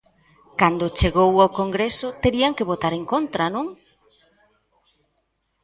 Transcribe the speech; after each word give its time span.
Cando 0.59 0.93
chegou 0.99 1.31
ao 1.39 1.53
Congreso, 1.61 2.07
terían 2.23 2.55
que 2.57 2.67
votar 2.71 2.93
en 2.99 3.05
contra, 3.11 3.45
¿non? 3.55 3.67